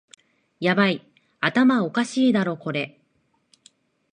[0.59, 1.07] ヤバい、
[1.41, 2.99] 頭おかしいだろこれ